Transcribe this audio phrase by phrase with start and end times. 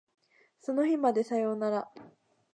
[0.61, 1.91] その日までさよなら